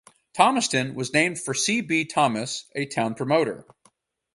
Thomaston 0.33 0.95
was 0.95 1.13
named 1.13 1.39
for 1.39 1.53
C. 1.53 1.79
B. 1.81 2.05
Thomas, 2.05 2.65
a 2.73 2.87
town 2.87 3.13
promoter. 3.13 3.67